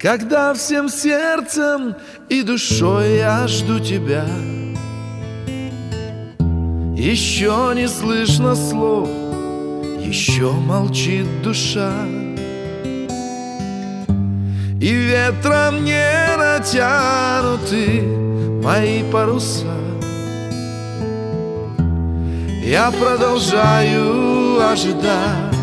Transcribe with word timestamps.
Когда 0.00 0.54
всем 0.54 0.88
сердцем 0.88 1.94
и 2.30 2.40
душой 2.40 3.18
я 3.18 3.46
жду 3.46 3.78
тебя 3.78 4.24
Еще 6.96 7.72
не 7.74 7.86
слышно 7.86 8.56
слов, 8.56 9.10
еще 9.98 10.52
молчит 10.52 11.26
душа. 11.42 11.92
И 14.80 14.90
ветром 14.90 15.84
не 15.84 16.36
натянуты 16.38 18.00
мои 18.64 19.02
паруса. 19.12 19.76
Я 22.64 22.90
продолжаю 22.90 24.66
ожидать 24.66 25.54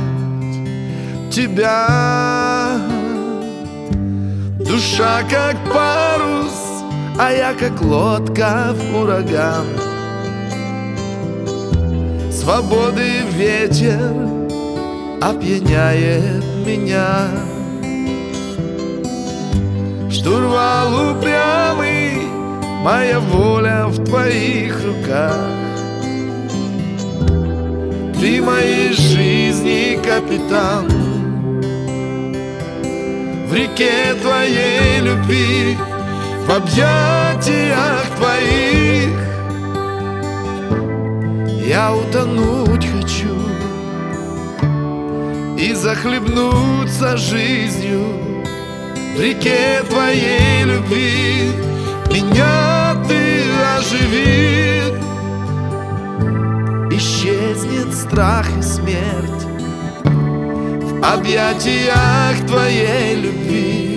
тебя 1.31 2.66
Душа 4.67 5.23
как 5.29 5.55
парус, 5.73 6.83
а 7.17 7.31
я 7.31 7.53
как 7.53 7.81
лодка 7.81 8.75
в 8.75 8.99
ураган. 8.99 9.65
Свободы 12.29 13.21
ветер 13.31 14.13
опьяняет 15.21 16.43
меня. 16.65 17.29
Штурвал 20.11 21.11
упрямый, 21.11 22.27
моя 22.83 23.21
воля 23.21 23.87
в 23.87 24.03
твоих 24.03 24.83
руках. 24.83 25.47
Ты 28.19 28.41
моей 28.41 28.91
жизни 28.91 29.97
капитан 30.03 31.06
реке 33.57 34.13
твоей 34.21 34.99
любви, 35.01 35.77
в 36.45 36.51
объятиях 36.51 38.05
твоих. 38.17 39.17
Я 41.65 41.93
утонуть 41.93 42.85
хочу 42.85 43.35
и 45.57 45.73
захлебнуться 45.73 47.17
жизнью 47.17 48.05
в 49.15 49.21
реке 49.21 49.81
твоей 49.89 50.63
любви. 50.63 51.51
Меня 52.11 52.95
ты 53.07 53.43
оживит, 53.75 54.93
исчезнет 56.91 57.93
страх 57.93 58.47
и 58.57 58.61
смерть 58.61 59.46
объятиях 61.13 62.45
твоей 62.47 63.15
любви. 63.15 63.96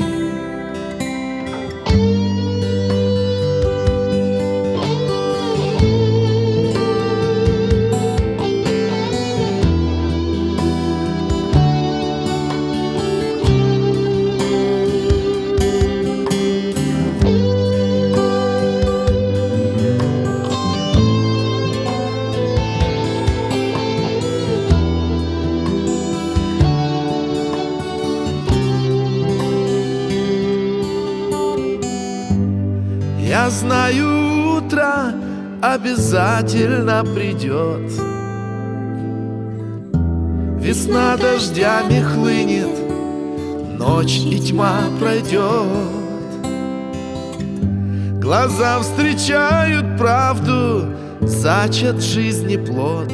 Я 33.30 33.48
знаю, 33.48 34.56
утро 34.56 35.14
обязательно 35.62 37.04
придет 37.04 37.88
Весна 40.60 41.16
дождями 41.16 42.00
хлынет, 42.00 42.76
ночь 43.78 44.18
и 44.18 44.36
тьма 44.40 44.80
пройдет 44.98 45.44
Глаза 48.20 48.80
встречают 48.80 49.96
правду, 49.96 50.86
зачат 51.20 52.02
жизни 52.02 52.56
плод. 52.56 53.12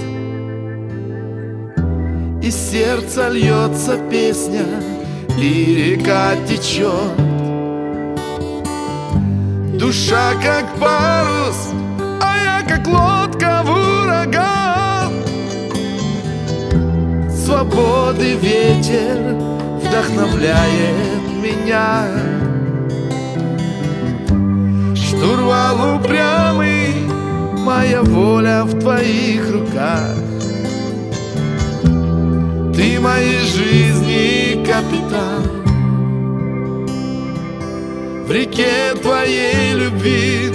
И 2.42 2.50
сердце 2.50 3.28
льется 3.28 3.98
песня, 4.10 4.64
и 5.38 5.94
река 5.94 6.32
течет 6.48 7.25
Душа 9.78 10.32
как 10.42 10.74
парус, 10.80 11.74
а 12.22 12.36
я 12.38 12.62
как 12.66 12.86
лодка 12.86 13.62
в 13.62 13.70
ураган. 13.70 15.12
Свободы 17.30 18.36
ветер 18.36 19.36
вдохновляет 19.82 21.22
меня. 21.42 22.06
Штурвал 24.96 25.96
упрямый, 25.96 26.94
моя 27.58 28.02
воля 28.02 28.64
в 28.64 28.80
твоих 28.80 29.52
руках. 29.52 30.16
Ты 32.74 32.98
моей 32.98 33.40
жизни 33.40 34.64
капитан 34.64 35.55
в 38.26 38.30
реке 38.32 38.94
твоей 39.00 39.72
любви, 39.74 40.50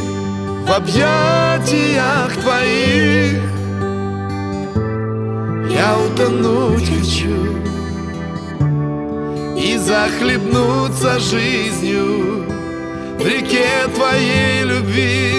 в 0.68 0.72
объятиях 0.72 2.36
твоих. 2.42 3.42
Я 5.72 5.98
утонуть 5.98 6.90
хочу 6.90 7.56
и 9.58 9.78
захлебнуться 9.78 11.18
жизнью. 11.20 12.46
В 13.18 13.26
реке 13.26 13.88
твоей 13.96 14.64
любви 14.64 15.34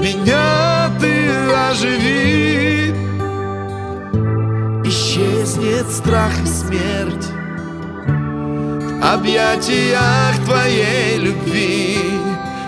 меня 0.00 0.90
ты 0.98 1.28
оживи. 1.68 2.94
Исчезнет 4.84 5.90
страх 5.90 6.32
и 6.42 6.46
смерть 6.46 7.37
объятиях 9.02 10.44
твоей 10.44 11.18
любви, 11.18 11.98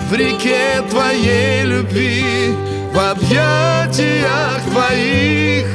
в 0.08 0.14
реке 0.14 0.82
твоей 0.88 1.64
любви, 1.64 2.54
в 2.92 2.98
объятиях 2.98 4.60
твоих. 4.70 5.66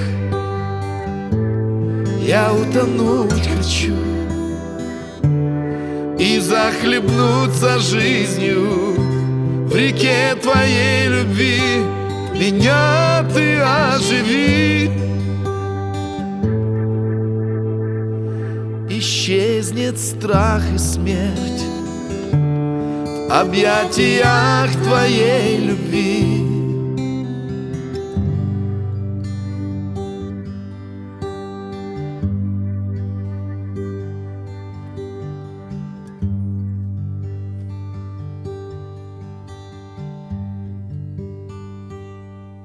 Я 2.21 2.51
утонуть 2.53 3.47
хочу 3.47 3.93
и 6.17 6.39
захлебнуться 6.39 7.79
жизнью 7.79 8.95
в 9.67 9.75
реке 9.75 10.35
твоей 10.41 11.07
любви. 11.07 11.61
Меня 12.33 13.25
ты 13.33 13.59
оживи. 13.59 14.89
Исчезнет 18.89 19.99
страх 19.99 20.63
и 20.73 20.77
смерть 20.77 21.63
В 22.33 23.31
объятиях 23.31 24.71
твоей 24.83 25.57
любви 25.59 26.44